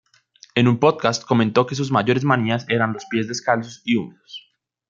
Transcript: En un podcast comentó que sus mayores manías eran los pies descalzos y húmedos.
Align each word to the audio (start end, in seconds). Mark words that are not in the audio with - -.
En 0.55 0.67
un 0.67 0.79
podcast 0.79 1.23
comentó 1.25 1.67
que 1.67 1.75
sus 1.75 1.91
mayores 1.91 2.23
manías 2.23 2.65
eran 2.69 2.91
los 2.91 3.05
pies 3.05 3.27
descalzos 3.27 3.83
y 3.85 3.97
húmedos. 3.97 4.47